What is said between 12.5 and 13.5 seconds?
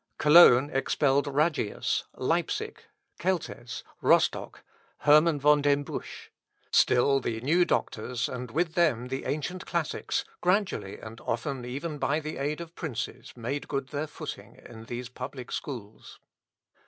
of princes,